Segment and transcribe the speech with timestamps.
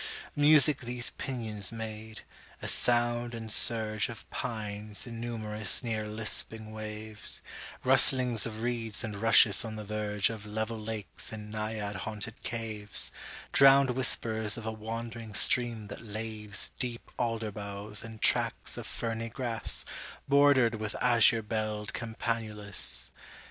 [0.35, 9.17] Music these pinions made—a sound and surgeOf pines innumerous near lisping waves—Rustlings of reeds and
[9.21, 15.85] rushes on the vergeOf level lakes and naiad haunted caves—Drowned whispers of a wandering stream
[15.89, 23.11] that lavesDeep alder boughs and tracts of ferny grassBordered with azure belled campanulas.